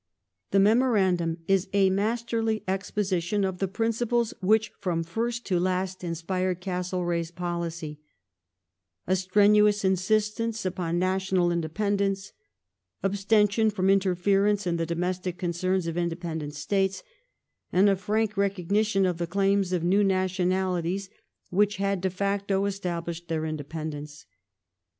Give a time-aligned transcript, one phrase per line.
[0.49, 6.15] The memorandum is a masterly exposition of the principles which from first to last in,
[6.15, 7.99] spired Castlereagh's policy:
[9.05, 12.33] a strenuous insistence upon natjimal I j independence;
[13.03, 17.03] abstention from interference in the domestic concerns j^ of independent States;
[17.71, 21.11] and a frank recognition of the claims of, new \ nationalities
[21.51, 24.25] which had de facto established their independence.